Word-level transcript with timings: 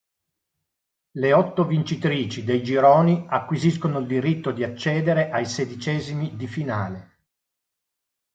Le 1.17 1.31
otto 1.31 1.67
vincitrici 1.67 2.43
dei 2.43 2.63
gironi 2.63 3.27
acquisiscono 3.29 3.99
il 3.99 4.07
diritto 4.07 4.49
di 4.49 4.63
accedere 4.63 5.29
ai 5.29 5.45
sedicesimi 5.45 6.35
di 6.35 6.47
finale. 6.47 7.09